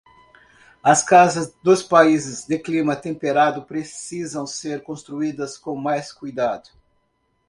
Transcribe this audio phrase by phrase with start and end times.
[0.83, 6.69] As casas dos países de clima temperado precisam ser construídas com mais cuidado